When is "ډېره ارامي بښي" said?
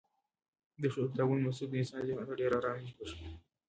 2.39-3.25